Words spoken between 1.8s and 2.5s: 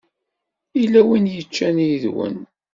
yid-wen?